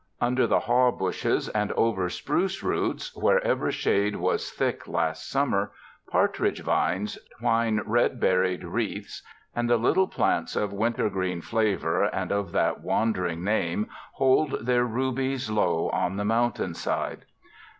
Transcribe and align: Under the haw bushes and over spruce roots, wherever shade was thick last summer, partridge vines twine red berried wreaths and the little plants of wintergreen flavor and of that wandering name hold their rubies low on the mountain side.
Under 0.19 0.47
the 0.47 0.61
haw 0.61 0.89
bushes 0.89 1.47
and 1.49 1.71
over 1.73 2.09
spruce 2.09 2.63
roots, 2.63 3.15
wherever 3.15 3.71
shade 3.71 4.15
was 4.15 4.49
thick 4.49 4.87
last 4.87 5.29
summer, 5.29 5.73
partridge 6.09 6.63
vines 6.63 7.19
twine 7.37 7.81
red 7.85 8.19
berried 8.19 8.63
wreaths 8.63 9.21
and 9.55 9.69
the 9.69 9.77
little 9.77 10.07
plants 10.07 10.55
of 10.55 10.73
wintergreen 10.73 11.39
flavor 11.41 12.05
and 12.05 12.31
of 12.31 12.51
that 12.51 12.81
wandering 12.81 13.43
name 13.43 13.89
hold 14.13 14.65
their 14.65 14.85
rubies 14.85 15.51
low 15.51 15.87
on 15.91 16.17
the 16.17 16.25
mountain 16.25 16.73
side. 16.73 17.25